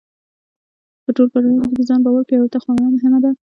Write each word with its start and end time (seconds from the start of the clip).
په 1.03 1.09
ټولو 1.15 1.29
پړاوونو 1.33 1.63
کې 1.69 1.73
د 1.77 1.81
ځان 1.89 1.99
باور 2.05 2.23
پیاوړتیا 2.27 2.59
خورا 2.63 2.85
مهمه 2.95 3.19
ده. 3.23 3.31